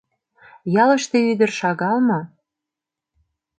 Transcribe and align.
Ялыште 0.83 1.17
ӱдыр 1.31 1.51
шагал 1.59 1.97
мо? 2.07 2.19